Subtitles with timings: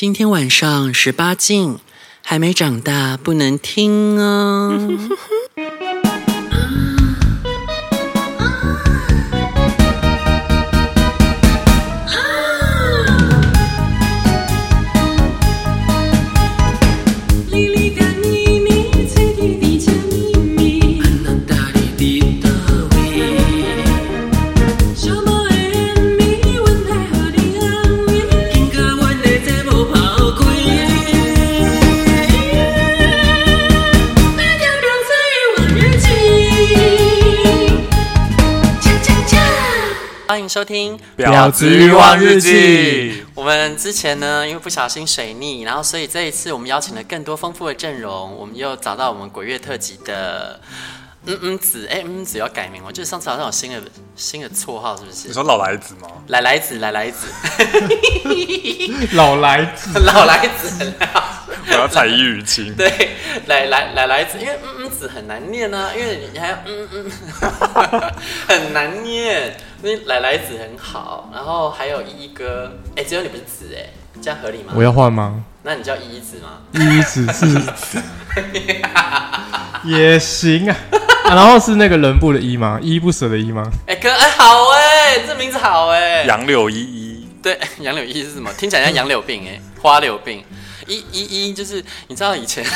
[0.00, 1.78] 今天晚上十八禁，
[2.24, 4.72] 还没长大不能听哦。
[40.50, 43.22] 收听《婊子欲望日记》。
[43.36, 48.34] 我们之前呢，因为不小心水逆，然后所以这一次我们邀请了更多丰富的阵容。
[48.34, 50.60] 我们又找到我们鬼月特辑的
[51.24, 53.80] 嗯嗯子，哎嗯，嗯子要改名，我记得上次好像有新的
[54.16, 55.28] 新的绰号，是不是？
[55.28, 56.08] 你说老来子吗？
[56.26, 57.28] 来来子，来来子，
[59.14, 60.92] 老来子， 老来子。
[61.68, 62.74] 我要彩衣娱亲。
[62.74, 62.88] 对，
[63.46, 67.10] 来来来来子，因为嗯嗯子很难念啊，因为你还要嗯嗯，
[68.48, 69.56] 很难念。
[69.82, 73.88] 那来来子很好，然后还有依依哥，哎，只有你不是子哎，
[74.20, 74.72] 这样合理吗？
[74.76, 75.42] 我要换吗？
[75.62, 76.60] 那你叫依依子吗？
[76.72, 77.98] 依依子是，
[79.84, 80.76] 也行啊，
[81.24, 81.34] 啊。
[81.34, 82.78] 然后是那个人部的依吗？
[82.82, 83.70] 依依不舍的依吗？
[83.86, 86.24] 哎哥，哎好哎，这名字好哎。
[86.24, 88.52] 杨柳依依，对，杨柳依依是什么？
[88.58, 90.44] 听起来像杨柳病哎，花柳病。
[90.96, 92.64] 一一一就是你知道以前。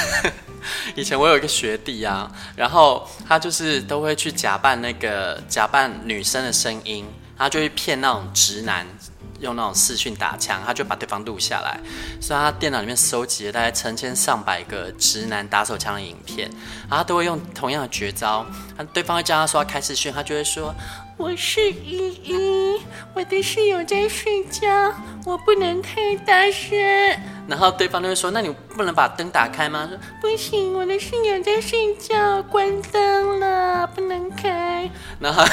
[0.96, 7.04] 以前我有一个学弟啊，然后他就是都会去假扮那个假扮女生的声音，
[7.36, 8.86] 他就会骗那种直男，
[9.40, 11.78] 用那种视讯打枪，他就把对方录下来，
[12.18, 16.50] 所以他电脑里面收集了大概成千上百个直男打手枪的影片，
[16.88, 20.74] 然后他都会用同样的绝招，他对方会叫他说要开视讯，他就会说。
[21.16, 22.80] 我是依依，
[23.14, 24.66] 我的室友在睡觉，
[25.24, 26.76] 我不能太大声。
[27.46, 35.44] 然后对方就会说：“那你不能把灯打开吗？”说：“不行，我的室友在睡觉，关灯了，不能开。”然后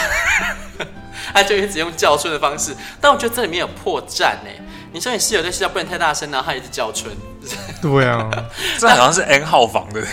[1.32, 4.50] 他就一直用叫春的方式，但我觉得这里面有破绽呢。
[4.92, 7.16] 你说你室友在睡觉不能太大声，然后他一直叫春。
[7.82, 8.30] 对啊，
[8.80, 10.02] 这好像是 N 号房的。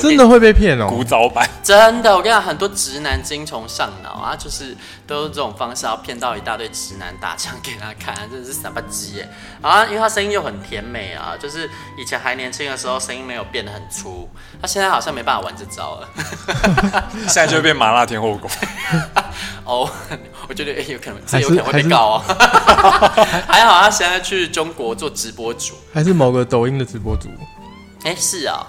[0.00, 1.48] 真的会被骗哦，古早版。
[1.62, 4.74] 真的，我跟你讲，很多直男精虫上脑啊，就是
[5.06, 9.28] 都用这种方式，要骗到一大堆直男打枪给他看，真的是傻不唧耶
[9.60, 9.84] 啊！
[9.84, 11.68] 因为他声音又很甜美啊，就是
[11.98, 14.28] 以前还年轻的时候，声音没有变得很粗，
[14.62, 16.08] 他现在好像没办法玩这招了。
[17.28, 18.50] 现在就会变麻辣天后宫。
[19.64, 19.88] 哦，
[20.48, 22.22] 我觉得哎，有可能，这有可能会被告哦。
[23.46, 27.28] 还好他现在去中国做直播主，还是某个抖音的直播主。
[28.04, 28.66] 哎，是啊。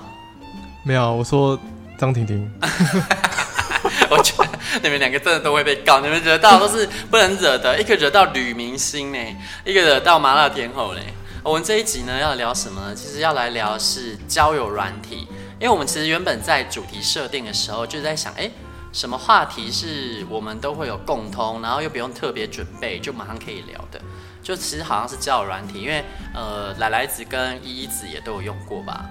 [0.84, 1.60] 没有，我说
[1.98, 2.52] 张婷婷。
[4.10, 4.50] 我觉得
[4.84, 9.18] 你们两个真的都会被告，你们惹到都是不能惹的，一个惹到女明星呢，
[9.64, 11.00] 一个惹到麻辣天后呢。
[11.44, 12.96] 我们这一集呢要聊什么呢？
[12.96, 15.28] 其实要来聊是交友软体，
[15.60, 18.50] 因为我们其实原本在主题设定的时候就在想，哎，
[18.92, 24.02] 什么话题是我们都会有共通，然后又不用特别准备就马上可以聊的，
[24.42, 26.04] 就其实好像是交友软体，因为
[26.34, 29.06] 呃，奶奶子跟依依子也都有用过吧。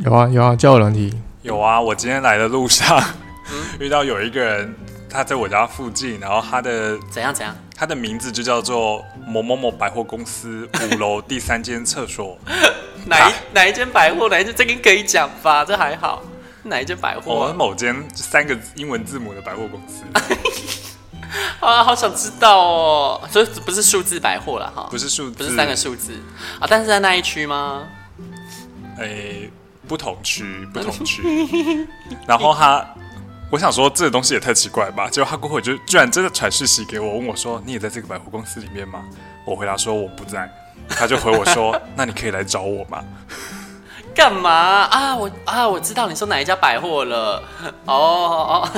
[0.00, 1.80] 有啊有啊，交友软体有啊。
[1.80, 2.98] 我今天来的路上，
[3.52, 4.74] 嗯、 遇到有一个人，
[5.08, 7.56] 他在我家附近，然后他的怎样怎样？
[7.74, 12.36] 他的名字就叫做某某某百货公司五楼第三间厕所。
[13.06, 14.28] 哪一哪一间百货？
[14.28, 14.54] 哪一间？
[14.54, 15.64] 这个可以讲吧？
[15.64, 16.22] 这还好。
[16.64, 17.38] 哪一间百货、啊？
[17.38, 20.02] 我们某间三个英文字母的百货公司。
[21.60, 23.20] 啊，好想知道哦。
[23.30, 24.88] 所以不是数字百货了哈？
[24.90, 26.12] 不是数字，不是三个数字
[26.60, 26.66] 啊？
[26.68, 27.84] 但是在那一区吗？
[28.98, 29.50] 诶、欸。
[29.88, 31.86] 不同区，不同区。
[32.26, 32.84] 然后他，
[33.52, 35.08] 我想说这个东西也太奇怪吧。
[35.08, 39.04] 结果他过后就居然真的传讯息给我，问我说：“你也在这个百货公司里面吗？”
[39.46, 40.52] 我回答说：“我不在。”
[40.90, 43.00] 他就回我说：“那你可以来找我吗？”
[44.12, 44.50] 干嘛
[44.90, 45.14] 啊？
[45.14, 47.40] 我啊，我知道你说哪一家百货了。
[47.84, 48.68] 哦哦。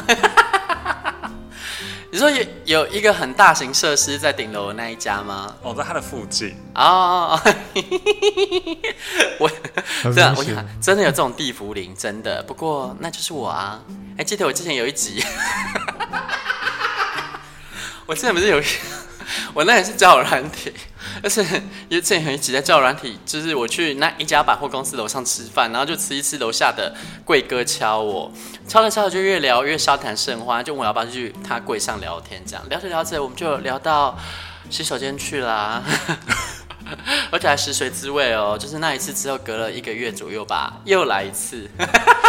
[2.19, 5.55] 你说有有一个很大型设施在顶楼的那一家吗？
[5.62, 6.53] 哦，在它的附近。
[6.75, 7.41] 哦，
[9.38, 9.49] 我
[10.03, 12.43] 真的，我想真的有这种地茯苓，真的。
[12.43, 13.81] 不过那就是我啊！
[14.17, 15.23] 还记得我之前有一集，
[18.05, 18.61] 我之前不是有，
[19.55, 20.73] 我那也是交友软体，
[21.23, 21.44] 而且
[21.88, 28.32] 之前有一集在交友软体，就是我去那一家百货公司楼上吃饭，然后就吃一吃楼下的贵哥敲我，
[28.69, 34.17] 敲着敲着就越聊越笑谈甚欢，就我要不要去他柜上聊天，这样聊着聊着我们就聊到
[34.69, 35.82] 洗手间去啦，
[37.32, 41.67] 而且还食髓知味哦，就是那一次之后隔了一个月左右吧，又来一次，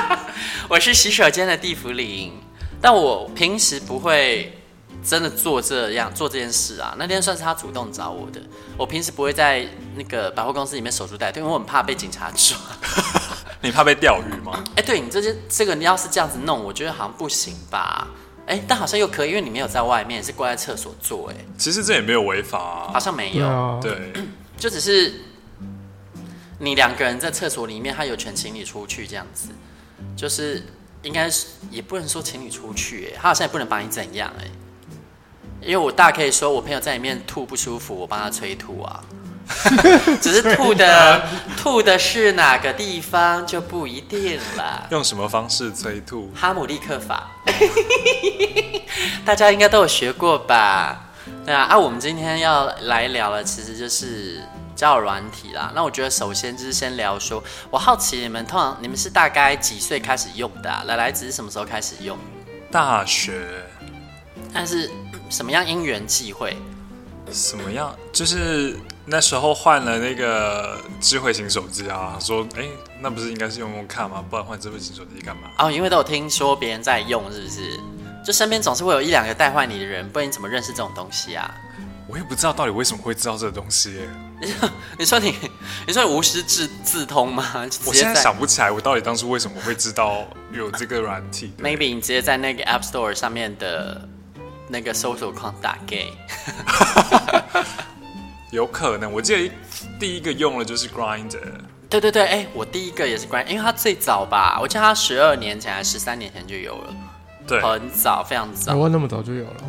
[0.70, 2.42] 我是洗手间的地府灵，
[2.82, 4.56] 但我平时不会。
[5.02, 6.94] 真的做这样做这件事啊？
[6.98, 8.42] 那天算是他主动找我的。
[8.78, 9.66] 我平时不会在
[9.96, 12.58] 那个百货公司里面守株待兔，因为我很怕被警察抓。
[13.62, 14.64] 你怕被钓鱼吗？
[14.72, 18.08] 哎、欸，对你这些这个，你要是这样子弄，我觉得好像不行吧？
[18.46, 21.30] 哎、欸，但好像又可以，因为你没有在外面，是关在厕所做。
[21.30, 23.80] 哎，其实这也没有违法啊，好像没有。
[23.82, 24.24] 对，对
[24.58, 25.14] 就只是
[26.60, 29.50] 你两个人在厕所里面，他有权请你出去这样子，
[30.16, 30.64] 就是
[31.04, 34.50] 应该是也不能说请你出去，哎，他好像也不能把你怎样，哎。
[35.62, 39.04] 因为我大可以说，我朋友在里面吐不舒服，我帮他催吐啊。
[40.22, 44.88] 只是吐的吐的是哪个地方就不一定了。
[44.92, 46.32] 用什么方式催吐？
[46.36, 47.28] 哈姆立克法，
[49.26, 51.10] 大家应该都有学过吧？
[51.46, 54.42] 对啊，啊，我们今天要来聊的其实就是
[54.76, 55.72] 交友软体啦。
[55.76, 60.84] 那我觉得首先就是先聊说，我好奇你们通常你们是大概几岁开始用的啊？
[60.86, 62.18] 来来子是什么时候开始用？
[62.72, 63.42] 大学。
[64.54, 64.90] 但是。
[65.30, 66.58] 什么样因缘际会？
[67.32, 67.96] 什么样？
[68.12, 68.76] 就是
[69.12, 72.66] 那时候换了那个智慧型手机啊，说，哎，
[73.02, 74.24] 那不是应该是用用看吗？
[74.30, 75.50] 不然换智慧型手机干嘛？
[75.58, 77.80] 哦，因为都有听说别人在用，是不是？
[78.24, 81.52] 就身边总是会有一两个带坏你的人，不然你怎么认识这种东西啊？
[82.08, 84.02] 我也不知道到底为什么会知道这个东西。
[84.42, 84.70] 你说，
[85.00, 85.36] 你说你，
[85.88, 87.66] 你说你无师自自通吗？
[87.86, 94.08] 我现在想不起来，我到底当初为什么会知道有这个软体？Maybe 你直接在那个 App Store 上面的。
[94.72, 96.14] 那个搜索框打 gay，
[98.52, 99.12] 有可能。
[99.12, 99.54] 我记得
[100.00, 101.40] 第一个用的就是 Grinder。
[101.90, 106.96] 对对对，哎，我第一个也是 Grinder，因为它最早吧，我记得它十二年前还是十三年前就有了，
[107.48, 108.76] 对，很早，非常早。
[108.76, 109.64] 我那么早就有了，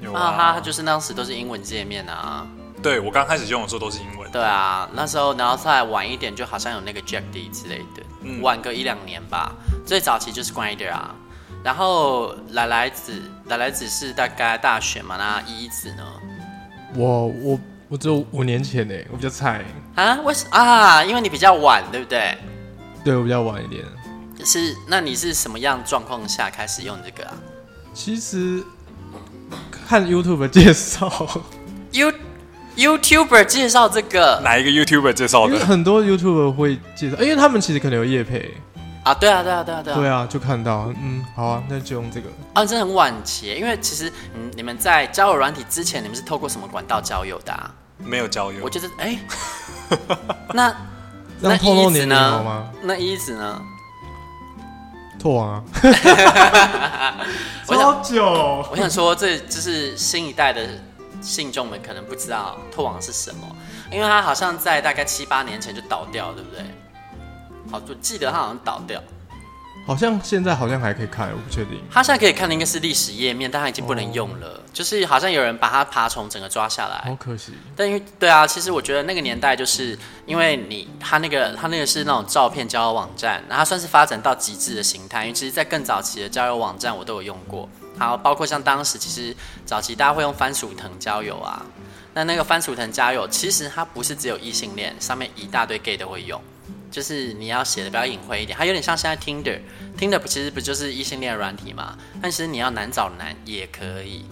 [0.00, 2.46] 有啊，它就是当时都是英文界面啊。
[2.82, 4.30] 对，我刚开始用的时候都是英文。
[4.30, 9.52] 对啊，那时候然后再晚一点，就好像有那个 Jack D 之类的，嗯、晚个一两年吧。
[9.84, 11.14] 最早期就是 Grinder 啊。
[11.64, 15.16] 然后来来子，来来子是大概大学嘛？
[15.16, 16.04] 那依依子呢？
[16.94, 20.20] 我我我只有五年前呢，我比较菜啊？
[20.22, 21.04] 为什啊？
[21.04, 22.36] 因为你比较晚，对不对？
[23.04, 23.84] 对，我比较晚一点。
[24.44, 27.34] 是，那你是什么样状况下开始用这个啊？
[27.94, 28.62] 其实
[29.70, 31.40] 看 YouTube 介绍
[31.92, 32.12] ，You
[32.76, 35.54] YouTuber 介绍这个，哪一个 YouTuber 介绍的？
[35.54, 38.52] 因为很多 YouTuber 会介绍，因为他们其实可能有业配。
[39.06, 42.28] 啊，对啊，对啊，对啊，对啊，对啊，就看到，嗯，好啊，那就用这个。
[42.54, 47.70] 啊，真的很晚期，因为其实，嗯，你们在交友软体之前，你们是透过什么管道交友的啊？
[47.98, 48.64] 没有交友。
[48.64, 49.16] 我觉得，哎，
[50.52, 50.74] 那
[51.38, 52.72] 那一子呢？
[52.82, 53.62] 那一子呢？
[55.20, 55.64] 拓网啊！
[57.64, 58.66] 好久。
[58.70, 60.66] 我想说，这就是新一代的
[61.20, 63.46] 信众们可能不知道拓网是什么，
[63.92, 66.64] 因为他好像在大概七八年前就倒掉，对不对？
[67.70, 69.02] 好，就记得他好像倒掉，
[69.86, 71.80] 好像现在好像还可以看，我不确定。
[71.90, 77.52] 他现在可以看的应该是历史页面，但他已经不能用了，哦、就是好像有人把他爬虫整个抓下来，好可惜。
[77.76, 79.96] 但因为对啊，其实我觉得那个年代就是
[80.26, 85.22] 因为你他那个他那个是那种照片交友网站，然后它算是发展到极致的形态。
[85.24, 87.68] 因为其实，在更早期的交友网站我都有用过，
[87.98, 91.64] 好，包括像当时其实早期大家会用番薯藤交友啊，
[92.12, 96.40] 那那个番薯藤交友其实它不是只有异性恋，上面一大堆 gay 都会用。
[96.96, 101.94] 就是你要写的比较隐晦一点，它有点像现在 Tinder，Tinder 其实不就是异性恋软体嘛？
[102.22, 104.24] 但其实你要难找难也可以，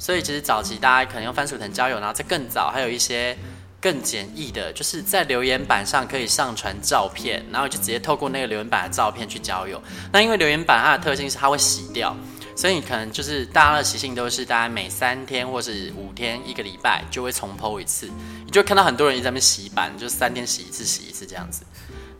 [0.00, 3.38] 所以其实早期大家可能用番薯藤交友，然后在更早还有一些
[3.80, 9.80] 更简易的，就是在留言板上可以上传照片，然后就直接透过那个留言板的照片去交友。
[10.12, 12.16] 那因为留言板它的特性是它会洗掉，
[12.56, 18.10] 所以你可能就是大家的习性都是大概每三天或是五天一个礼拜就会重 PO 一次，
[18.44, 21.62] 你就看到很多人一直在那边洗版，就三天洗一次，洗一次这样子。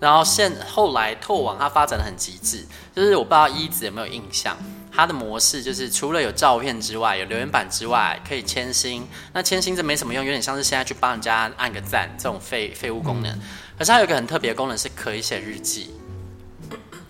[0.01, 2.65] 然后现后来透网它发展的很极致，
[2.95, 4.57] 就是我不知道一子有没有印象，
[4.93, 9.07] 它的模式就是除了有照片之外，有留言板之外，可以签星。
[9.33, 13.33] 那签星这没什么用，有点像是现在去帮人家按个赞这种废废物功能。
[13.77, 15.91] 可是它有一个很特别的功能，是可以写日记。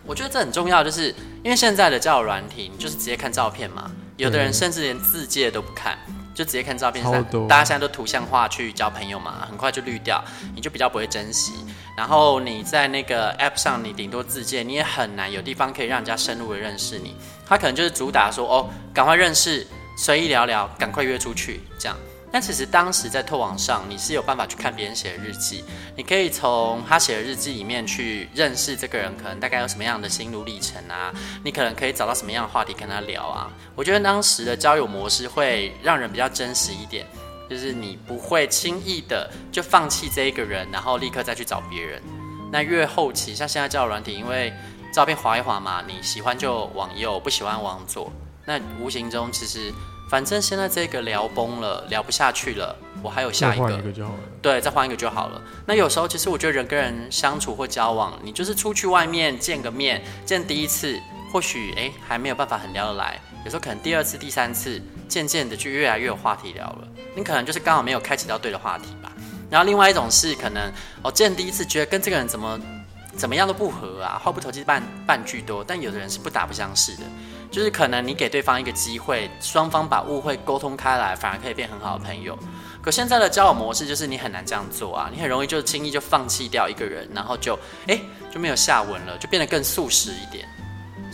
[0.07, 1.15] 我觉得这很重要，就是
[1.45, 5.99] 因为现在的交友软体，你就是直接看照片嘛，有的人甚至连字界都不看。
[6.35, 7.13] 就直接看照片上，
[7.49, 10.23] 大家现在都图像化去交朋友嘛，很快就滤掉，
[10.55, 11.53] 你就比较不会珍惜。
[11.99, 17.17] 然后你在那个 app 上，你顶多自荐，你也很难有地方可以让人家深入的认识你。
[17.45, 21.99] 他可能就是主打说，哦，赶快认识，随意聊聊，赶快约出去这样。
[22.31, 25.65] 但其实当时在透网上，你是有办法去看别人写的日记，
[25.97, 31.13] 你可以从他写的日记里面去认识这个人，可能大概有什么样的心路历程啊，
[31.43, 33.51] 你可能可以找到什么样的话题跟他聊啊。
[33.75, 37.05] 我觉得当时的交友模式会让人比较真实一点，
[37.49, 42.03] 就是你不会轻易的就放弃这一个人，然后立刻再去找别人。
[42.51, 44.53] 那越后期，像现在交友软体，因为
[44.93, 48.13] 照片滑一滑嘛，你喜欢就往右，不喜欢往左，
[48.47, 49.73] 那无形中其实。
[50.11, 54.21] 反正现在这个聊崩了，聊不下去了，我还有下一个，换一个就好了。
[54.41, 55.39] 对，再换一个就好了。
[55.67, 60.99] 那有时候其实我觉得人跟人相处或交往，你就是出去外面见个面，见第一次
[61.31, 66.89] 或许哎还没有办法很聊得来，有时候可能第二次、第三次渐渐的就越来越有话题聊了。
[67.17, 69.11] 你可能就是刚好没有开启到对的话题吧。
[69.51, 70.71] 然后另外一种是可能
[71.03, 72.61] 哦见第一次觉得跟这个人怎么
[73.17, 75.65] 怎么样都不合啊，话不投机半半句多。
[75.67, 77.03] 但有的人是不打不相识的。
[77.51, 82.39] 就是可能你给对方一个机会，双方把误会沟通开来，反而可以变很好的朋友。
[82.83, 87.99] 可现在的交友模式就是你很难这样做啊，你很容易就轻易就放弃掉一个人，然后就哎、
[88.31, 90.47] 就没有下文了，就变得更速食一点。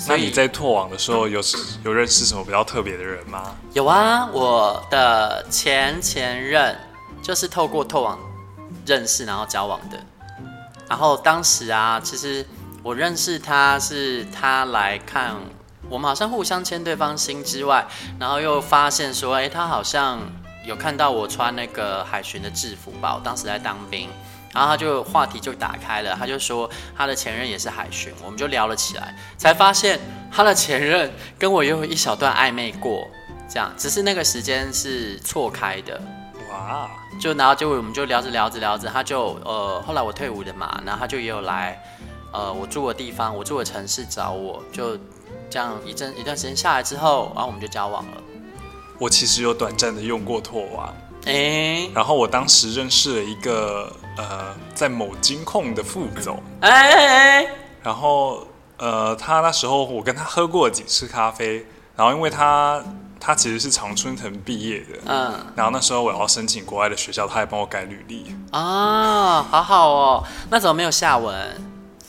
[0.09, 1.41] 那你在拓网的时候有
[1.85, 3.55] 有认识什么比较特别的人吗？
[3.73, 6.77] 有啊，我的前前任
[7.23, 8.19] 就是透过拓网
[8.85, 9.99] 认识然后交往的。
[10.89, 12.47] 然后当时啊，其实
[12.83, 15.35] 我认识他是他来看。
[15.91, 17.87] 我们好像互相牵对方心之外，
[18.19, 20.19] 然后又发现说，哎，他好像
[20.65, 23.15] 有看到我穿那个海巡的制服吧？
[23.15, 24.09] 我当时在当兵，
[24.55, 29.99] 然后他就话题就打开了，他就说他的前任也是海巡，我们就聊了起来，才发现
[30.31, 33.07] 他的前任跟我又有一小段暧昧过，
[33.49, 36.01] 这样，只是那个时间是错开的。
[36.51, 36.89] 哇！
[37.21, 41.83] 就然后就我们就聊着聊着聊着，他就呃，后来我退伍的嘛，然后他就也有来
[42.33, 44.99] 呃我住的地方，我住的城市找我，就。
[45.51, 48.13] 这样一阵一段时间下来之后，然后我们就交往了。
[48.99, 50.93] 我其实有短暂的用过拓网，
[51.27, 57.49] 哎、欸，然后我当时认识了一个呃，在某金控的副总，哎、欸，
[57.83, 58.47] 然后
[58.79, 61.67] 呃，他那时候我跟他喝过几次咖啡，
[61.97, 62.83] 然后因为他
[63.19, 71.35] 他其实是常春藤毕业的，嗯，然后那时候我要申请国外的学校，他还帮我改履历，啊，好好哦，那怎么没有下文？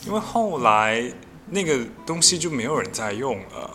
[0.05, 1.11] 因为后来。
[1.47, 3.69] 那个东西就没有人在用了。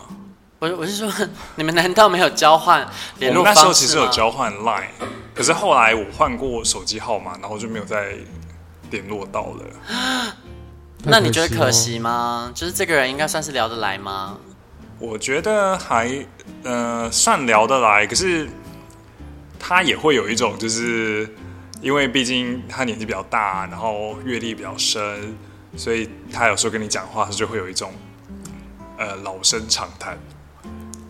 [0.61, 1.11] 我我是说，
[1.55, 2.87] 你们难道没有交换
[3.17, 3.61] 联络方式吗？
[3.61, 4.89] 我们那时候其实有交换 Line，
[5.33, 8.13] 可是后来我换过手机号码，然后就没有再
[8.91, 10.35] 联络到了。
[11.03, 12.51] 那你觉得可惜吗？
[12.53, 14.37] 就是这个人应该算是聊得来吗？
[14.99, 16.23] 我觉得还
[16.61, 18.47] 呃算聊得来，可是
[19.59, 21.27] 他也会有一种，就是
[21.81, 25.35] 因为毕竟他年纪比较大，然后阅历比较深。
[25.75, 27.91] 所以他有时候跟你讲话，他就会有一种，
[28.99, 30.15] 呃，老生常谈。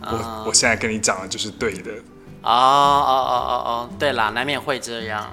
[0.01, 1.91] 我、uh, 我现在跟你讲的就是对的。
[2.43, 5.31] 哦哦哦哦哦，对啦，难免会这样。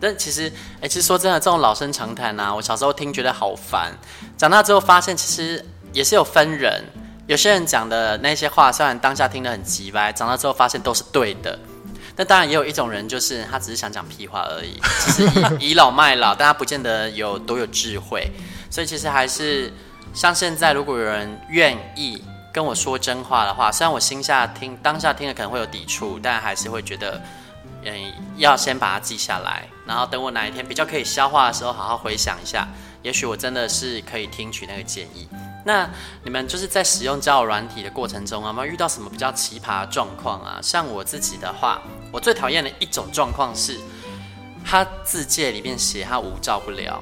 [0.00, 3.92] 但其实，哎、欸，其实说真的，这种老生常谈啊，我小时候听觉得好烦。
[4.36, 6.84] 长大之后发现，其实也是有分人。
[7.26, 11.58] 有些人讲的那些话，虽然当下听得很急歪，长大之后发现都是对的。
[12.16, 18.28] 但当然也有一种人，就是他只是想讲屁话而已，其实倚 倚老卖老，但他不见得有多有智慧。
[18.70, 19.72] 所以其实还是
[20.12, 27.20] 像现在，如果有人愿意跟我说真话的话，虽然我心下听当下听了可能会有抵触，但还是会觉得，
[27.84, 32.66] 嗯，要先把它记下来，然后等我哪一天比较可以消化的时候，好好回想一下，
[33.02, 35.28] 也许我真的是可以听取那个建议。
[35.64, 35.88] 那
[36.22, 40.58] 你们就是在使用交友软体的过程中，有没有遇到什么比较奇葩的状况啊？
[40.62, 43.78] 像我自己的话，我最讨厌的一种状况是，
[44.64, 46.98] 他字介里面写他无照不聊，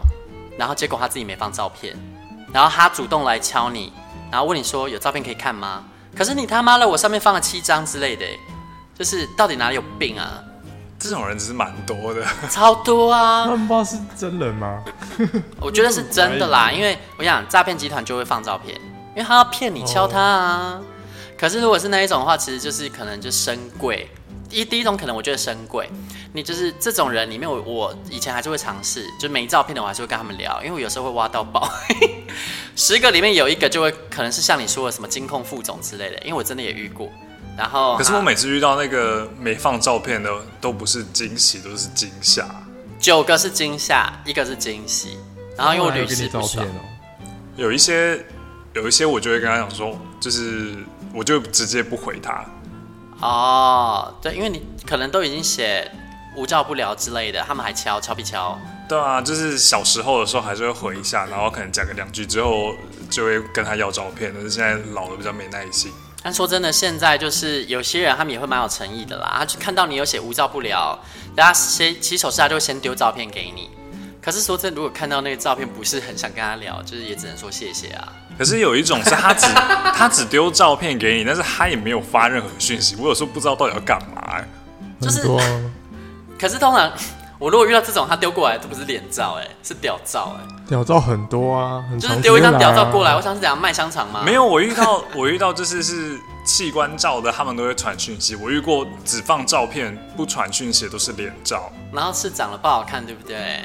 [0.58, 1.96] 然后结果他自己没放照片，
[2.52, 3.92] 然后他主动来敲你，
[4.30, 5.85] 然后问你说有照片可以看吗？
[6.16, 8.25] 可是你他妈的我上面放了七张之类的，
[8.99, 10.42] 就是到底哪里有病啊？
[10.99, 13.45] 这种人其实蛮多的，超多啊！
[13.45, 14.83] 他们不知道是真人吗？
[15.61, 18.75] 我觉得是真的啦， 因为我想诈骗集团就会放照片，
[19.14, 20.73] 因为他要骗你敲他啊。
[20.76, 20.85] Oh.
[21.38, 24.09] 可是如果是那一种的话，其实就是可能就深柜。
[24.49, 25.90] 第一第一种可能我觉得深柜，
[26.37, 31.66] 你就是这种人里面我，我我以前还是会尝试，就没照片的我还是会跟他们聊，因为我有时候会挖到宝。
[32.76, 37.11] 十个里面有一个就会可能是像你说的什么金控副总之类的，因为我真的也遇过。
[37.57, 42.47] 然后，可是我每次遇到那个没放照片的，都不是惊喜，都是惊吓。
[43.00, 45.16] 九个是惊吓，一个是惊喜。
[45.57, 46.66] 然后因为我屡试不爽。
[47.57, 48.23] 有一些，
[48.75, 50.75] 有一些我就会跟他讲说，就是
[51.14, 52.45] 我就直接不回他。
[53.23, 55.90] 哦，对，因为你可能都已经写
[56.37, 58.59] 无照不聊之类的，他们还敲敲必敲。
[58.88, 62.73] 对啊，就是小时候的时候还是会回一下，然后可能讲个两句之后
[63.11, 65.90] 就会跟他要照片，但是现在老了比较没耐心。
[66.23, 69.37] 但说真的，现在就是有些人他们也会蛮有诚意的啦。
[69.38, 70.97] 他就看到你有写无照不聊，
[71.35, 73.71] 大家先起手势，他就会先丢照片给你。
[74.23, 78.12] 可是说真的，如果看到那个照片不是很想跟他聊，就是也只能说谢谢啊。
[78.37, 79.47] 可是有一种是他只
[79.97, 82.97] 他只丢照片给你，但是他也没有发任何讯息。
[82.99, 84.49] 我有时候不知道到底要干嘛、欸。
[85.00, 85.40] 就是，多
[86.38, 86.90] 可是通常
[87.38, 93.14] 我如果遇到这种，他丢过来都不是脸照、欸，哎，是屌照、欸，哎，屌照很多啊，很就是丢一张屌照过来。
[93.14, 94.23] 我想是怎样卖香肠吗？
[94.25, 98.35] 没有，我遇到 我遇到就是是器官照的，他们都会传讯息。
[98.35, 103.61] 我遇过只放照片不传讯息的都是脸照，然后是长得不好看，对不对？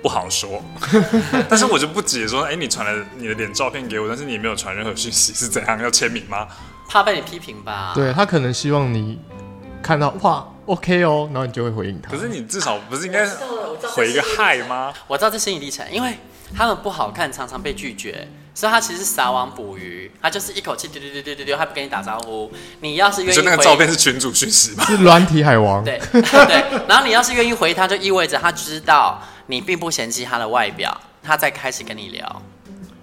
[0.00, 0.62] 不好说，
[1.50, 5.82] 但是我就不解说，哎、欸，你传了你的脸照片给我，但是你没有传任何讯息，是怎样？
[5.82, 6.46] 要签名吗？
[6.88, 7.90] 怕被你批评吧？
[7.96, 9.18] 对，他可能希望你
[9.82, 12.10] 看到哇，OK 哦，然后你就会回应他。
[12.10, 13.26] 可是你至少不是应该
[13.94, 14.94] 回一个嗨吗？
[15.08, 16.18] 我知道这心理历程，因为
[16.56, 22.50] 他们不好看，常常被拒绝，所以他其实是撒网捕鱼，他就是一口气丢丢丢丢丢丢，他不跟你打招呼。
[22.80, 24.84] 你要是愿意，就那个照片是群主讯息吗？
[24.84, 25.82] 是软体海王。
[25.82, 29.22] 对对，然后你要是愿意回他，就意味着他知道。
[29.50, 32.42] 你并不嫌弃他的外表，他在开始跟你聊，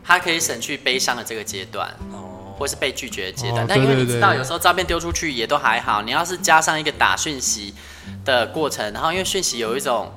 [0.04, 3.64] 他可以省去悲伤的这个阶段，哦，或是被拒绝的阶段。
[3.64, 7.74] 哦、但因为你知道，有时候照片丢出去也都还好，你要是加上一个打讯息
[8.24, 10.12] 的过程，然后因为讯息有一种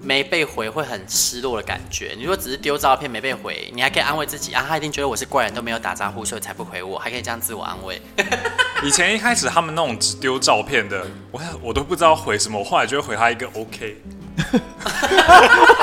[0.00, 2.14] 没被回会很失落的感觉。
[2.16, 8.00] 你如果只是丢照片没被回，你还可以安慰自己啊，他一定觉得我是怪人，都没有打招呼，所以才不回我，还可以这样自我安慰。
[8.84, 13.96] 以前一开始他们那种只丢照片的，我我都不知道回什么，我后来就会回他一个 OK。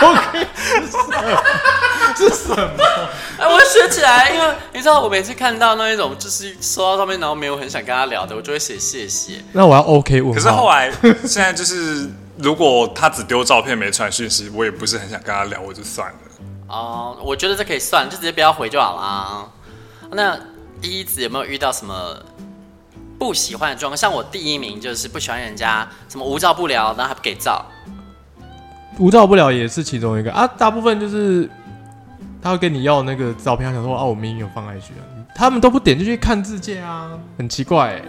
[0.01, 0.47] OK，
[2.15, 2.57] 是什么？
[3.39, 9.43] 哎，我学起来，因为你知道，我每次看到那一种就是收到照片，然后没有很想跟他聊的，我就会写谢谢。
[9.53, 10.33] 那我要 OK 问。
[10.33, 16.17] 可是后来，现在就是如果他只丢照片没传讯息，我也不是很想跟他聊，我就算了。
[16.67, 19.45] 哦，我觉得这可以算，就直接不要回就好啦。
[20.11, 20.37] 那
[20.81, 22.17] 一子有没有遇到什么
[23.17, 23.97] 不喜欢的状况？
[23.97, 27.65] 像我第一名就是不喜欢人家什么无照不聊，然后还不给照。
[29.01, 31.49] 无照不了也是其中一个啊，大部分就是
[32.41, 37.99] 他会跟你要那个照片，他想说啊，我明明有放 IG 啊，他们都不点进去看自介啊，很奇怪。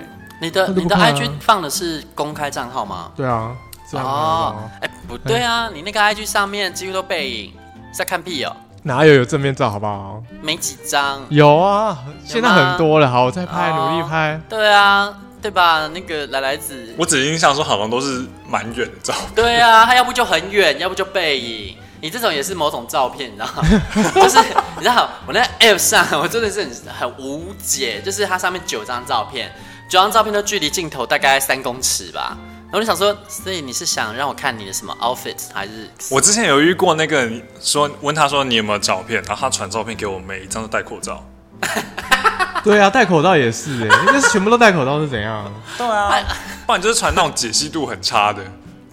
[0.40, 3.10] 你的、啊、你的 IG 放的是公开账号吗？
[3.16, 3.52] 对啊。
[3.94, 7.52] 哦，哎、欸，不对啊，欸、你那个 IG 上面几乎都背影，
[7.92, 8.56] 在看屁哦。
[8.82, 10.22] 哪有有正面照好不好？
[10.42, 11.20] 没几张。
[11.28, 14.40] 有啊，现在很多了，好，我再拍，哦、努力拍。
[14.48, 15.12] 对啊。
[15.42, 15.90] 对吧？
[15.92, 19.34] 那个来来子，我只印象说好像都是蛮远的照片。
[19.34, 21.76] 对啊，他要不就很远，要不就背影。
[22.00, 23.62] 你这种也是某种照片，你知道吗？
[24.14, 24.38] 就是
[24.76, 28.00] 你知道，我那 App 上，我真的是很很无解。
[28.02, 29.52] 就是它上面九张照片，
[29.88, 32.36] 九张照片都距离镜头大概三公尺吧。
[32.70, 35.90] 然后我就想说，所以你是想让我看你的什么 outfit，还是？
[36.10, 41.24] 我之前有遇过那个说问他说你有没有照片，然后他传照片给我，每一张都戴口罩。
[42.64, 45.52] 对啊，戴口罩也是哎，那是全部都戴口罩是怎样？
[45.76, 46.22] 对啊，
[46.66, 48.40] 不然就是传那种解析度很差的。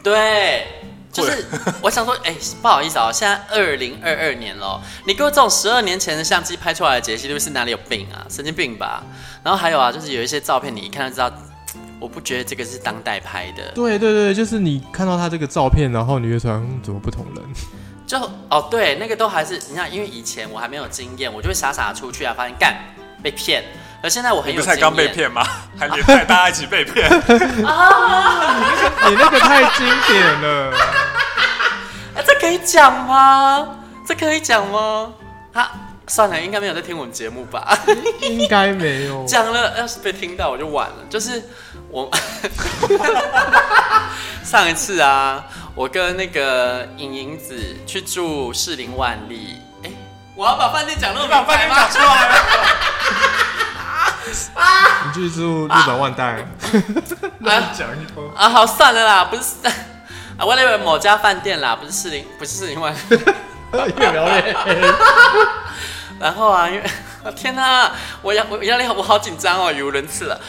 [0.02, 0.66] 对，
[1.12, 1.46] 就是
[1.82, 8.26] 我想说，哎、欸，不好意思啊，现在二零二二年了，你给我这种十二年前的相机拍出来的解析度是哪里有病啊？
[8.30, 9.04] 神经病吧？
[9.44, 11.32] 然后还有啊，就是有一些照片你一看就知道，
[12.00, 13.72] 我不觉得这个是当代拍的。
[13.76, 17.44] 对对对，就是你看到他这个照片，然后你就说怎么不同人？
[18.10, 18.18] 就
[18.50, 22.76] 哦，对，那个都还是你看，因为以前我还没有经验，我就会傻傻出去啊，发现干。
[23.22, 23.62] 被骗，
[24.02, 25.46] 而现在我很有才刚被骗吗？
[25.78, 27.06] 还连带大家一起被骗
[27.68, 28.56] 啊！
[28.56, 30.74] 你那个，你那个太经典了。
[32.16, 33.76] 哎，这可以讲吗？
[34.08, 35.12] 这可以讲吗？
[35.52, 35.70] 啊，
[36.08, 37.78] 算了，应该没有在听我们节目吧？
[38.24, 39.26] 应该没有。
[39.26, 40.96] 讲了，要是被听到我就晚了。
[41.10, 41.44] 就是
[41.90, 42.10] 我
[44.46, 45.44] 上一次啊，
[45.80, 47.56] 我跟那个影影子
[47.88, 49.62] 去住士林万里。
[50.36, 52.36] 我要把饭店讲那么把饭店讲出来了。
[54.56, 55.04] 啊！
[55.08, 56.46] 你去住日本万代。
[57.40, 58.50] 来讲一通啊！
[58.50, 59.56] 好，算了啦，不是
[60.38, 62.94] 啊，我以为某家饭店啦，不是士林，不是士林万。
[63.72, 64.82] 越聊越黑。
[66.20, 66.84] 然后啊，因为
[67.38, 67.90] 天哪，
[68.22, 70.42] 我压我压力我好紧张哦，语无伦次了。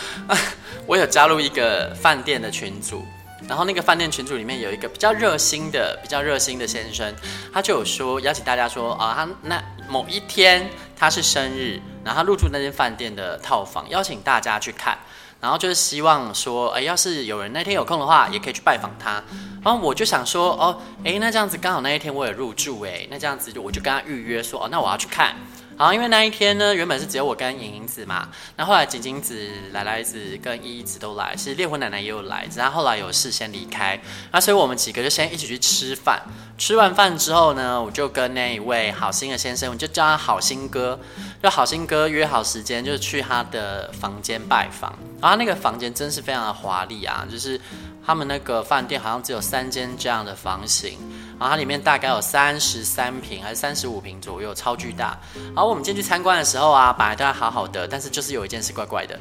[0.86, 3.06] 我有加入一个饭店的群组。
[3.48, 7.14] 然后那个饭店群组里面有一个比较热心的、比较热心的先生，
[7.52, 14.98] 他就有说邀请大家说啊，他那某一天他是生日，然后他入住那间饭店的套房，邀请大家去看，
[15.40, 19.22] 然后就是希望说，哎，要是有人那天有空的话，也可以去拜访他。
[19.62, 25.34] 然后我就想说，哦，哎，那这样子刚好那一天我也入住，哎，那这样子就我就跟他预约说，哦，那我要去看。
[25.80, 33.98] 然后因为那一天呢，原本是只有我跟莹莹子嘛，那后来晶晶子、来来子跟依依子都来，其实烈火奶奶也有来，只是她后来有事先离开，
[34.30, 36.20] 那所以我们几个就先一起去吃饭。
[36.58, 41.00] 吃完饭之后呢，我就跟那一位好心的先生，我就叫他好心哥，
[41.42, 44.92] 就好心哥约好时间，就去他的房间拜访。
[45.22, 47.58] 然后那个房间真是非常的华丽啊，就是
[48.04, 50.98] 他们那个饭店好像只有三间这样的房型，
[51.38, 55.18] 然后它里面大概有三十三平还是三十五平左右，超巨大。
[55.54, 59.18] 然后我们进去参观的时候啊，本来都还好好的，但是就是有一件事怪怪的，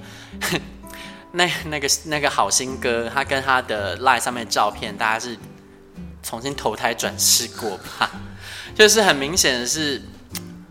[1.32, 5.38] 那那个那个好心哥，他跟他的 LINE 上面的照片，大家是。
[6.22, 8.12] 重新投胎转世过吧，
[8.76, 10.02] 就是很明显的是，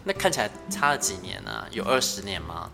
[0.05, 1.67] 那看起来差了几年呢、啊？
[1.71, 2.71] 有二十年吗？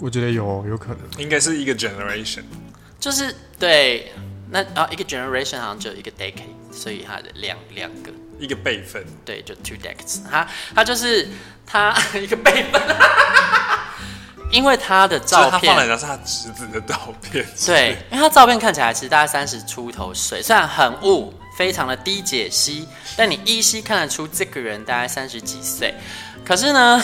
[0.00, 2.42] 我觉得有，有可能，应该是一个 generation。
[2.98, 4.14] 就是对，
[4.54, 10.20] 那然后一个 generation 好像只有一个 decade，所以它的两两个一个辈分，对，就 two decades。
[10.30, 11.28] 他他就是
[11.66, 12.80] 他 一个辈分，
[14.52, 21.34] 因为他的照片，他放的是他侄子的照片，对，因为他照片看起来其实大概三十出头岁，虽然很雾。
[21.56, 25.94] 非常的低解析，但你依稀看得出这个人大概三十几岁。
[26.44, 27.00] 可是呢，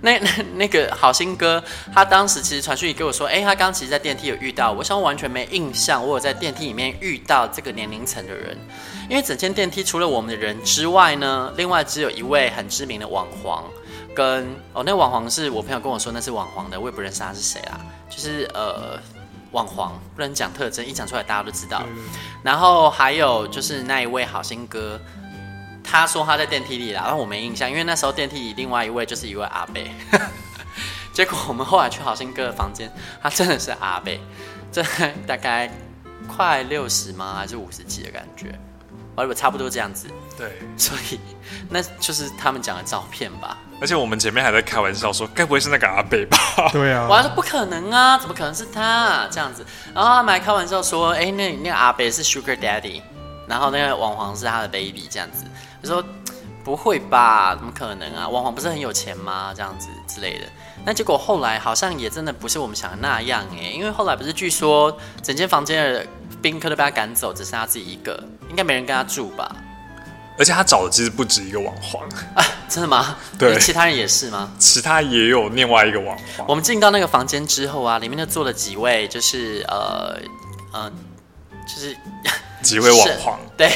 [0.00, 8.56] 那那那个好心哥，他当时其实传讯给我说，哎、欸，他刚其实在电梯有遇到我，想我完全没印象，我有在电梯里面遇到这个年龄层的人，
[9.08, 13.64] 因为整间电梯除了我们的人之外呢，另外只有一位很知名的网黄，
[14.14, 18.98] 跟哦，那个网黄是我朋友跟我说那是网黄的，我也不认识他是谁啊，就是呃。
[19.52, 21.82] 网黄不能讲特征，一讲出来大家都知道。
[22.42, 25.00] 然后还有就是那一位好心哥，
[25.90, 29.90] 他说他在电梯里啦，但我没印象，因为那时候电梯里另外一位就是一位阿贝。
[31.12, 34.20] 结果我们后来去好心哥的房间，他真的是阿贝，
[34.70, 34.82] 这
[35.26, 35.68] 大概
[36.28, 37.34] 快六十吗？
[37.38, 38.56] 还是五十几的感觉？
[39.16, 40.06] 我以为差不多这样子。
[40.36, 41.18] 对，所以
[41.68, 43.58] 那就是他们讲的照片吧。
[43.80, 46.38] 而且我们前面还在开玩笑说，该不会是那个阿贝吧？
[46.70, 49.66] 对啊，我还说不可能啊，怎么可能是他、啊、这样子？
[49.92, 53.02] 然后他们还开玩笑说，哎、欸，那那个阿贝是 Sugar Daddy，
[53.48, 55.44] 然后那个网黄是他的 baby 这样子。
[55.82, 56.04] 我说
[56.64, 57.54] 不会吧？
[57.54, 58.28] 怎么可能啊？
[58.28, 59.52] 网黄不是很有钱吗？
[59.56, 60.46] 这样子之类的。
[60.84, 66.06] 那结果后来好像也真的不是我们想的那样哎、欸，因为后来不是据说整间房间的
[66.42, 69.54] 宾客都被他赶走，只剩他自己一个，应该没人跟他住吧？
[70.38, 72.00] 而且他找的其实不止一个网黄
[72.34, 73.16] 啊，真的吗？
[73.36, 74.52] 对，其他人也是吗？
[74.56, 76.46] 其他也有另外一个网黄。
[76.48, 80.16] 我们进到那个房间之后啊，里面就坐了几位，就是呃
[80.72, 80.88] 呃，
[81.66, 81.96] 就是
[82.62, 83.40] 几位网黄。
[83.56, 83.72] 对，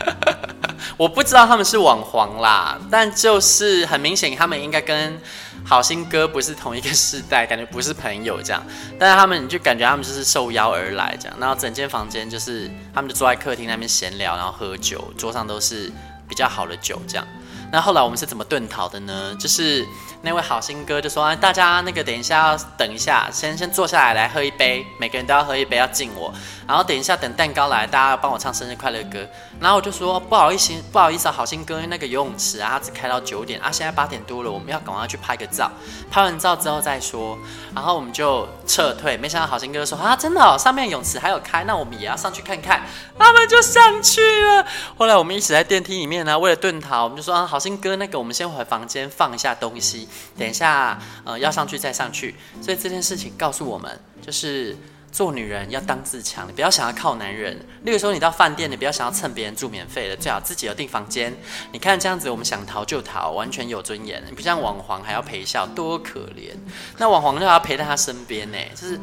[0.96, 5.20] 我不知道他们是网黄啦，但就是很明显，他们应该跟。
[5.64, 8.62] 好心哥不是同一个世代，感觉不是朋友这样，
[8.98, 15.92] 但是他们就感觉他们就是受邀而来这样，然后整间房间就是他们就坐在客厅那边闲聊，然后喝酒，桌上都是
[16.26, 17.26] 比较好的酒这样。
[17.70, 19.34] 那后来我们是怎么遁逃的呢？
[19.38, 19.86] 就是。
[20.20, 26.34] 那位好心哥就说：“大家那个等一下要等一下，先先坐下来来喝一杯，每个人都要喝一杯，要敬我。
[26.66, 29.24] 然后等一下等蛋糕来，大家要帮我唱生日快乐歌。
[29.60, 35.70] 然后我就说不好意思，不好意思啊，好心哥，那个游泳池啊，只开到九点啊，现在八点多了，我们要赶快去拍个照。
[36.10, 37.38] 拍完照之后再说。
[37.74, 39.16] 然后我们就撤退。
[39.16, 42.82] 没想到好心哥说啊，真的哦，上面泳池还有开，那我们也要上去看看。
[43.18, 44.64] 他们就上去了。
[44.96, 54.76] 后来我们一起在电梯里面呢，为了遁逃，我们就说啊，好心哥，那个我们先回房间放一下东西。”等一下，呃，要上去再上去，所以这件事情告诉我们，就是
[55.18, 57.58] 做女人要当自强，你不要想要靠男人。
[57.82, 61.36] 例如说，你到饭店，你不要想要蹭别人住免费的，最好自己有订房间。
[61.72, 64.22] 你看这样子，我们想逃就逃，完全有尊严。
[64.28, 66.54] 你不像网黄还要陪笑，多可怜。
[66.98, 68.96] 那网黄就要陪在他身边呢，就是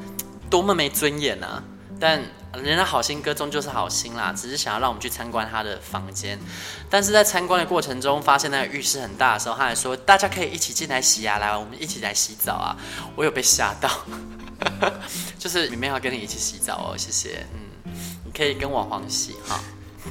[0.50, 1.62] 多么没尊严啊！
[2.00, 2.22] 但
[2.54, 6.40] 人家好心哥终究是好心啦，只是想要让我们去参观他的房间。
[6.90, 12.78] 但是在参观的过程中，发现那个浴室很大的时候，他还说大家可以一起进来洗啊，来，我们一起来洗澡啊。
[13.18, 13.90] 我有被吓到，
[15.38, 17.46] 就是里面要跟你一起洗澡哦，谢谢。
[17.54, 17.92] 嗯，
[18.26, 19.60] 你可以跟网黄洗哈，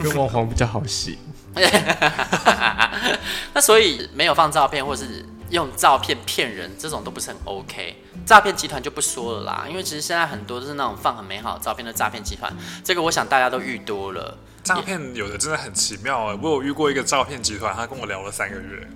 [0.03, 1.19] 跟网黄比较好洗。
[3.55, 5.27] 那所以没有放照片，或是。
[5.51, 8.03] 用照片骗人，这种都不是很 OK。
[8.27, 12.53] 诈骗集团就不说了啦，因为其实现在很多都是那种放很美好照片的诈骗集团。
[12.83, 14.37] 这个我想大家都遇多了。
[14.65, 18.89] 诈骗有的真的很奇妙哎，我有遇过一个诈骗集团，他跟我聊了三个月。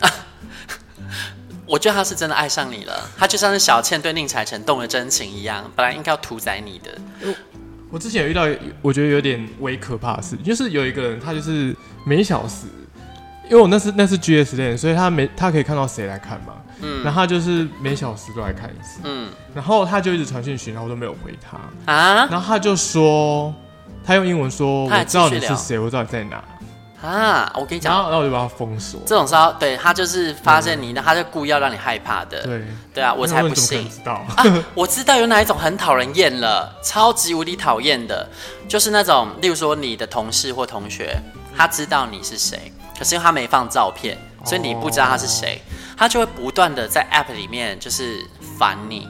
[1.66, 7.34] 我觉得他是真的爱上你了，他就像是小倩对宁采臣动了真情一样，本来应该要屠宰你的。
[7.90, 8.42] 我之前有遇到，
[8.82, 11.74] 我觉得有点微可怕的事，就是有一个人，他就是
[12.04, 12.66] 每小时。
[13.44, 21.92] 因为我那是那是 GS 链，所以他每他可以看到谁来看嘛，嗯，然后他就是每小时都来看一次，嗯，然后他就一直传讯息，然后我都没有回他。
[21.92, 23.54] 啊，然后他就说
[24.02, 26.42] 他用英文说，我知道你是谁，我知道你在哪，
[27.04, 28.98] 啊，我跟你讲，然后然后我就把它封锁。
[29.04, 32.42] 这种时候对他就是发现你，那他就故意要让你害怕的。
[32.44, 32.64] 对
[32.94, 33.86] 对啊，我才不信。
[33.90, 38.26] 知道啊，我知道有哪一种很讨人厌了，超级无敌讨厌的，
[38.66, 41.14] 就是那种，例如说你的同事或同学，
[41.54, 45.60] 他知道你是谁，可是因为他没放照片，所以你不知道他是谁，
[45.98, 48.24] 他就会不断的在 App 里面就是
[48.58, 49.06] 烦你，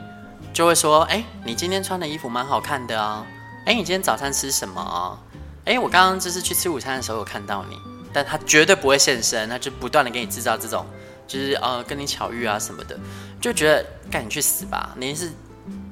[0.52, 3.24] 就会说，哎，你今天穿的衣服蛮好看的哦，
[3.66, 5.18] 哎，你今天早餐吃什么哦？
[5.64, 7.78] 哎，我刚刚就是去吃午餐的时候有看到你，
[8.12, 10.84] 但他绝对不会现身，他就不断的给你制造这种，
[11.26, 12.98] 就是呃跟你巧遇啊什么的，
[13.40, 14.94] 就觉得赶紧去死吧！
[14.96, 15.28] 你是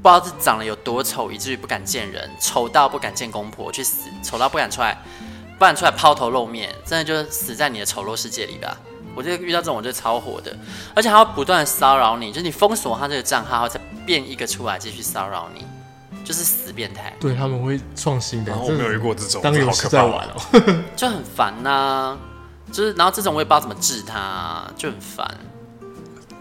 [0.03, 4.11] 不知道是长得有多丑，以至于不敢见人，丑到不敢见公婆，去死！
[4.23, 4.97] 丑到不敢出来，
[5.59, 8.77] 不敢出来抛头露面，真的就死在你的丑陋世界里吧！
[9.15, 10.55] 我就遇到这种我就超火的，
[10.95, 15.65] 而且他会不断的骚扰你，就是你封锁他这个账号，再变一个出来继续骚扰你。
[16.25, 18.51] 就是死变态，对他们会创新的。
[18.53, 20.63] 然后我没有遇过这种，当游戏在玩哦，
[20.97, 22.19] 就很烦呐、啊。
[22.71, 25.39] 就是然后这种我也不知道怎么治他，就很烦。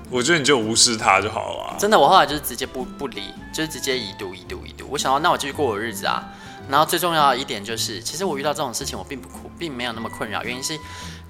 [0.09, 1.75] 我觉得你就无视他就好了。
[1.77, 4.87] 真的，我后来就是直接不不理，就是直接已读已读已读。
[4.89, 6.23] 我想要，那我继续过我日子啊。
[6.69, 10.77] 然后最重要的一点就是，其实我遇到这种事情，我并不苦，并没有那么困扰，原因是。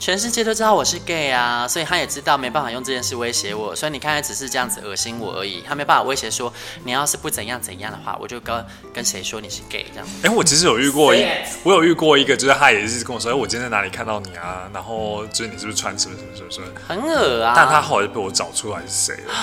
[0.02, 6.52] 全世界都知道我是 gay 啊，所以他也知道没办法用这件事威胁我，所以你看，他只是这样子恶心我而已，他没办法威胁说
[6.84, 10.08] 你要是不怎样怎样的话，我就跟跟谁说你是 gay 这样。
[10.24, 11.24] 哎、欸，我其实有遇过一，
[11.62, 14.68] 我有遇过一个，就是他也是跟我说，哎，我今天在哪里看到你啊？
[14.74, 16.68] 然后就是你是不是穿什么什么什么什么？
[16.88, 17.54] 很恶啊！
[17.56, 19.34] 但他后来就被我找出来是谁了。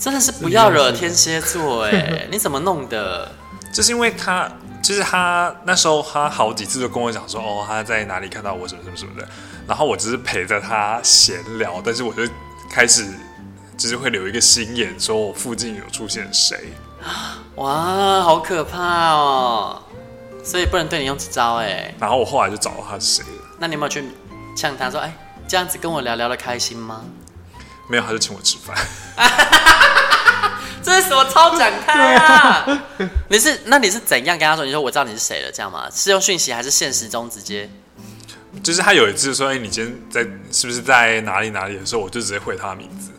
[0.00, 2.26] 真的是不要惹天蝎座哎！
[2.28, 3.30] 你怎么弄的？
[3.72, 4.50] 就是因为他，
[4.82, 9.28] 就是他那时候他好几次都跟我讲说，哦，他在哪里看到我什么什么什么的。
[9.66, 12.22] 然后我只是陪着他闲聊，但是我就
[12.70, 13.04] 开始
[13.76, 16.72] 就是会留一个心眼，说我附近有出现谁。
[17.56, 19.82] 哇，好可怕哦！
[20.44, 21.94] 所以不能对你用这招哎。
[21.98, 23.42] 然后我后来就找到他是谁了。
[23.58, 24.04] 那你有没有去
[24.56, 25.12] 呛他说，哎，
[25.48, 27.02] 这样子跟我聊聊的开心吗？
[27.88, 28.76] 没有，他就请我吃饭。
[30.82, 32.64] 这是什么超展开啊？
[33.28, 34.64] 你是那你是怎样跟他说？
[34.64, 35.88] 你说我知道你是谁了，这样吗？
[35.92, 37.68] 是用讯息还是现实中直接？
[38.66, 43.12] 就是他有一次说：“哎、欸，你今天在是不是在哪里哪里？”的时候，我就直接回他的名字。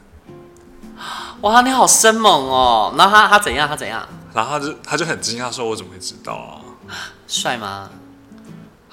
[1.39, 2.93] 哇，你好生猛哦！
[2.97, 3.65] 然后他他怎样？
[3.65, 4.05] 他怎样？
[4.33, 6.59] 然后他就他就很惊讶说：“我怎么会知道啊？”
[7.29, 7.89] 帅吗？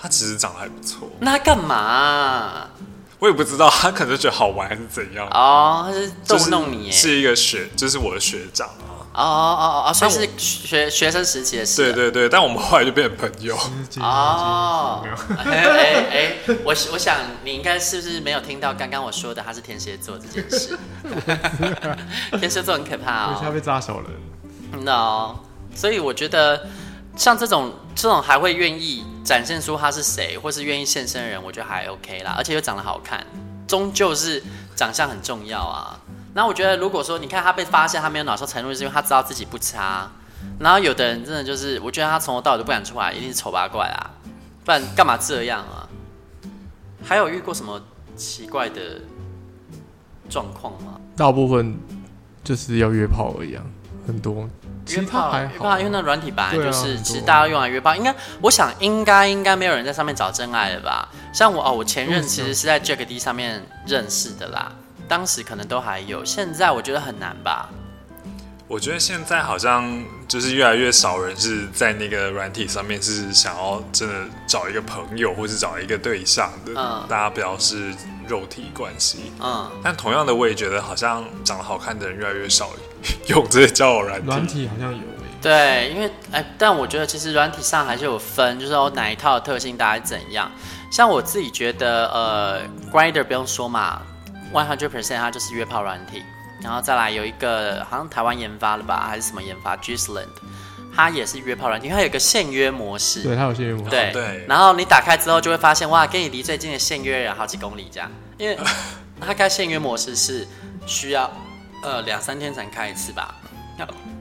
[0.00, 1.10] 他其实长得还不错。
[1.18, 2.70] 那他干嘛、啊？
[3.18, 5.26] 我也不知道，他可能觉得好玩还是怎样。
[5.32, 8.68] 哦，他是逗弄你耶，是，是一个学，就是我的学长。
[8.68, 11.92] 哦哦哦哦，所以是学学生时期的事。
[11.92, 13.56] 对对对，但我们后来就变成朋友。
[14.00, 15.06] 哦，
[15.38, 16.32] 哎哎哎，
[16.64, 20.76] 我我想你应该是不是没有听到刚刚我说的他是天蝎座这件事？
[22.40, 24.10] 天蝎座很可怕哦，他被扎手了。
[24.80, 25.36] No，
[25.76, 26.66] 所以我觉得
[27.16, 33.24] 像这种这种还会愿意展现出他是谁，或是愿意现身的人，我觉得还 OK 啦，而且又长得好看，
[33.68, 34.42] 终究是
[34.74, 35.96] 长相很重要啊。
[36.34, 40.10] 那我觉得，如果说你看他被发现他没有恼羞成怒，是因为他知道自己不差。
[40.58, 44.10] 然后有的人真的就是，我觉得他从头到尾都不敢出来，一定是丑八怪啊，
[44.64, 45.88] 不然干嘛这样啊？
[47.02, 47.80] 还有遇过什么
[48.16, 49.00] 奇怪的
[50.28, 51.00] 状况吗？
[51.16, 51.78] 大部分
[52.42, 53.62] 就是要约炮而已啊，
[54.06, 54.48] 很多
[54.88, 61.08] 约炮还好，因为那软体本来就是，其实大家用来约炮，应该我想应该应该没有人在上面找真爱了吧？
[61.32, 64.72] 像我哦，我前任其实是在 Jack D 上面认识的啦。
[65.08, 67.68] 当时可能都还有，现在我觉得很难吧。
[68.66, 74.14] 我觉得现在好像就是越来越少人是在那个软体上面是想要真的
[74.46, 76.72] 找一个朋友，或是找一个对象的。
[76.74, 77.92] 嗯，大家不要是
[78.26, 79.30] 肉体关系。
[79.38, 82.70] 嗯，但同样的，我也觉得好像长得好看的人越来越少
[83.28, 84.26] 用这些交友软体。
[84.26, 85.04] 软体好像有诶。
[85.42, 90.50] 对，因为哎，但我觉得其实软体上还是有分，就是说哪一套的特性大概怎样。
[90.90, 94.00] 像我自己觉得，呃，Grindr 不用说嘛。
[94.54, 96.22] One hundred percent，它就是约炮软体，
[96.62, 100.28] 然后再来有一个好像台湾研发的吧，还是什么研发？Gisland，
[100.94, 103.24] 它也是约炮软体，它有一个限约模式。
[103.24, 103.90] 对，它有限约模式。
[103.90, 104.46] 对对。
[104.48, 108.56] 然后你打开之后就会发现，哇，跟你离最近的限约人好几公里这样，因为
[109.20, 110.46] 它开限约模式是
[110.86, 111.28] 需要
[111.82, 113.34] 呃两三天才能开一次吧，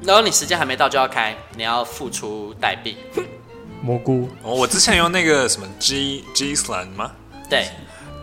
[0.02, 2.98] 然后你时间还没到就要开，你要付出代币。
[3.84, 4.28] 蘑菇。
[4.41, 7.12] 哦，我之前用那个什么 G Gisland 吗？
[7.48, 7.67] 对。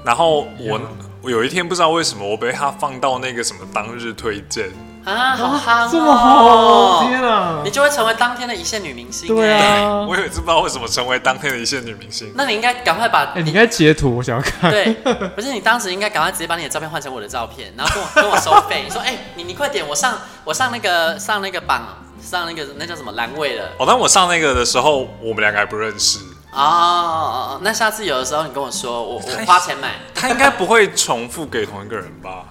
[0.05, 0.81] 然后我。
[1.22, 4.70] 我有一天不知道为什么我被他放到那个什么当日推荐
[5.04, 7.61] 啊，好憨、哦，这么好，天啊！
[7.64, 9.28] 你就会成为当天的一线女明星。
[9.28, 12.33] 对啊，我有一次不知道为什么成为当天的一线女明星。
[12.35, 14.70] 那你应该赶快把，哎，你应该截图，我想要看。
[14.70, 14.94] 对，
[15.35, 18.83] 不是你当时应该赶快直接把你的照片换成我的照片，然后跟我跟我收费。
[18.87, 23.70] 你说，哎， 你你快点，我上我上那个上那个榜上那个那叫什么栏位了。
[23.78, 26.18] 哦，当我上那个的时候，我们两个还不认识。
[26.53, 32.45] 哦，那下次有的时候你跟我说，我我花钱买，他应该不会重复给同一个人吧？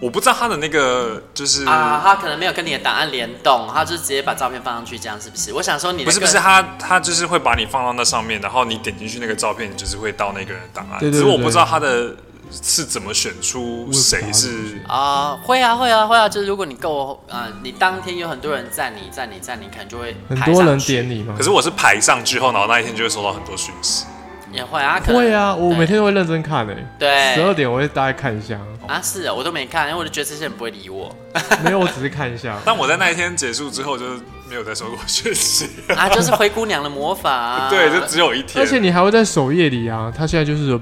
[0.00, 5.52] 我不知道他的那个就是啊，他可能没有跟你的档案联动，他就直接把照片放上去，这样是不是？
[5.52, 10.98] 我想说你的不是不是他他就是会把你放到那上面，然后你点进去那个照片，你就是会到那个人的档案。
[10.98, 12.14] 对对对，只是我不知道他的
[12.62, 21.34] 是怎么选出谁是啊，会啊会啊会啊，就是如果你够啊、呃，你当天有很多人赞你赞你赞你，可能就会很多人点你嘛。
[21.36, 24.04] 可是我是排上之后，然后那一天就会收到很多讯息。
[24.52, 26.86] 也会啊，可会啊，我每天都会认真看诶。
[26.98, 28.58] 对，十二点我会大概看一下。
[28.86, 31.10] 啊，是啊，我都没看，因为我就觉得这些人不会理我。
[31.64, 32.58] 没有，我只是看一下。
[32.66, 34.04] 但我在那一天结束之后，就
[34.46, 35.70] 没有再收过讯息。
[35.96, 37.70] 啊，就是灰姑娘的魔法啊。
[37.70, 38.62] 对，就只有一天。
[38.62, 40.78] 而且你还会在首页里啊，他现在就是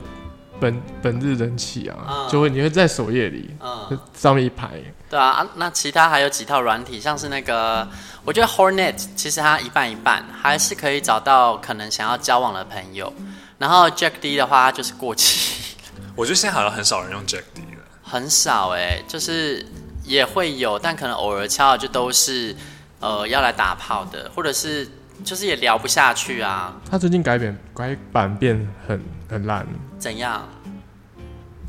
[0.60, 4.70] 本本日人气啊，嗯、就会你会在首页里，嗯，上面一排。
[5.08, 7.88] 对啊，啊，那其他还有几套软体，像是那个，
[8.24, 13.12] 我觉得 Hornet 其实它一半一半，还是可以找到可能想要交往的朋友。
[13.58, 15.74] 然后 Jack D 的话就是过期，
[16.14, 19.66] 我觉得现在好像很少人用 Jack D 了，很少哎、欸，就是
[20.04, 22.54] 也会有，但可能偶尔敲就都是
[23.00, 24.88] 呃要来打炮的，或者是
[25.24, 26.76] 就是也聊不下去啊。
[26.90, 29.66] 他最近改版改版变很很烂，
[29.98, 30.42] 怎样？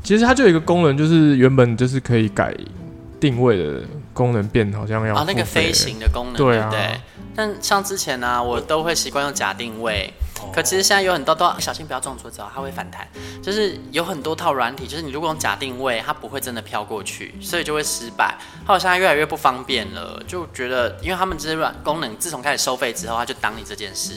[0.02, 2.52] 其实它就有一个功能，就是原本就是可以改
[3.20, 6.68] 定位的功能，变好像要啊那个飞行的功能，对啊。
[6.70, 7.00] 对，
[7.36, 10.12] 但像之前呢、啊，我都会习惯用假定位。
[10.52, 13.08] 可其实现在有很多都小心不要撞桌子哦，它会反弹。
[13.42, 18.36] 就是有很多套软体，就是你如果用假定位，它不会真的飘过去，所以就会失败。
[18.66, 24.14] 它好像越来越不方便了，就觉得因为他们这些软功能自从开始收费之后，它就当你这件事。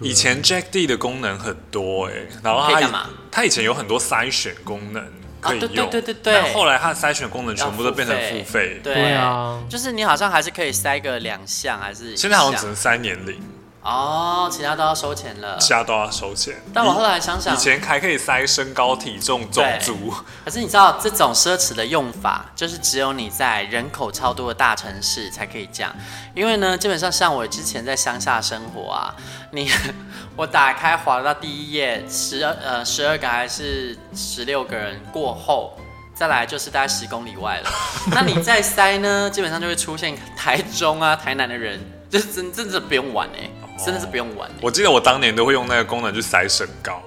[0.00, 3.08] 以前 Jack D 的功能很多哎、欸，然后他干嘛？
[3.32, 5.04] 他以前有很多筛选功能
[5.40, 6.34] 可以用，对对对对对。
[6.34, 8.80] 但后来他的筛选功能全部都变成付费。
[8.82, 13.40] 对啊，就是你好像还是可以筛个两项，还是现在好像只能筛年龄。
[13.80, 16.60] 哦，其他都要收钱了，其他都要收钱。
[16.74, 20.12] 但我后来想想，以前还可以塞身高、体重、种族。
[20.44, 25.94] 可是你知道，这种奢侈的用法，就是只有你在人口超多的大城市才可以这样。
[26.34, 29.14] 因为呢，基本上像我之前在乡下生活啊，
[29.52, 29.70] 你
[30.36, 35.78] 我打开滑到第一页，十二呃十二个还是十六个人过后，
[36.14, 37.70] 再来就是大概十公里外了。
[38.12, 43.50] 那你再塞呢，基本上就会出现台中啊、台南的人，就真真的不用玩哎、欸。
[43.84, 44.50] 真的是不用玩。
[44.60, 47.02] 我记得我当年都会用那个功能去筛身高。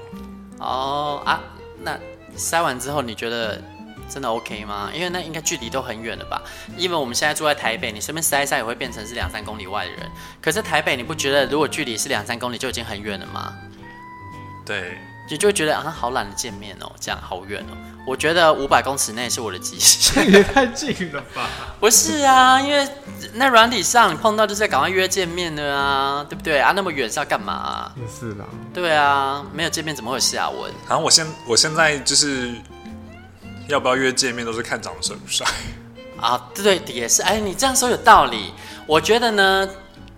[0.59, 1.41] 哦啊，
[1.83, 1.97] 那
[2.37, 3.61] 筛完之后你觉得
[4.09, 4.89] 真的 OK 吗？
[4.93, 6.41] 因为那应该距离都很远了吧？
[6.77, 10.09] 因为我们现在住在台北，你随便筛一筛也会变成是两三公里外的人。
[10.41, 13.53] 可是台北你不觉得如果距离是两三公里就已经很远了吗？
[14.65, 14.97] 对。
[15.31, 17.77] 你就会觉得啊，好懒得见面哦，这样好远哦。
[18.05, 21.47] 我觉得五百公尺内是我的极限，也太近了吧？
[21.79, 22.85] 不是啊，因为
[23.35, 26.73] 那软体上你碰到就是要赶快约见面的啊，对不对啊？
[26.75, 27.95] 那么远是要干嘛啊？
[27.95, 28.45] 也是啦。
[28.73, 30.69] 对啊，没有见面怎么会有下文？
[30.89, 32.53] 然后我现我现在就是
[33.69, 35.47] 要不要约见面，都是看长得帅不帅
[36.19, 36.49] 啊？
[36.53, 37.21] 对对，也是。
[37.21, 38.53] 哎，你这样说有道理。
[38.85, 39.69] 我觉得呢。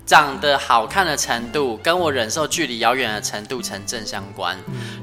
[0.06, 4.58] 长得好看的程度跟我忍受距离遥远的程度成正相关。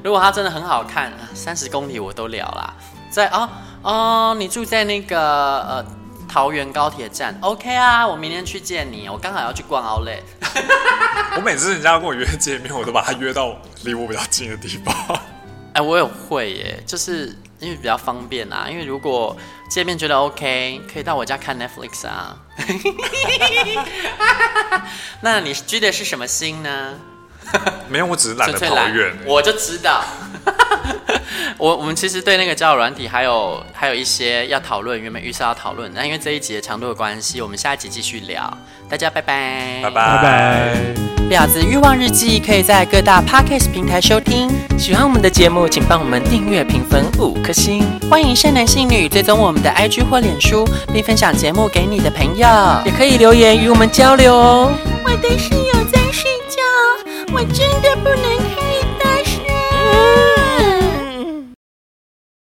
[0.05, 2.75] 如果他真的很好看，三十公里我都了啦。
[3.11, 3.49] 在哦
[3.83, 5.85] 哦，你住在那个呃
[6.29, 10.21] 桃园高铁站，OK 啊，我明天去见你，我刚好要去逛 Outlet。
[11.37, 14.95] 我每次人家跟我约见面，我都把他约到离我比较近的地方。
[15.73, 17.35] 哎，我也会耶，就是。
[17.61, 19.37] 因为比较方便啊，因为如果
[19.69, 22.37] 见面觉得 OK，可以到我家看 Netflix 啊。
[25.21, 26.95] 那你居的是什么星呢？
[27.89, 29.17] 没有，我只是懒得跑远。
[29.27, 30.05] 我就知道。
[31.61, 38.51] 我我们其实对那个交友软体还有还有一些要讨论，原本预设要讨论，那因为这一集的长度的关系，我们下一集继续聊。
[38.89, 40.75] 大家拜拜，拜拜拜拜。
[41.29, 44.51] 婊子欲望日记可以在各大 Podcast 平台收听。
[44.79, 47.85] 喜欢我们的节目，请帮我们订阅、评分五颗星。
[48.11, 52.49] 欢迎善男信女追踪我们的 IG 或脸书，并分享节目给你的朋友，
[52.87, 54.73] 也可以留言与我们交流哦。
[55.05, 56.63] 我的室友在睡觉，
[57.35, 59.43] 我真的不能太大声。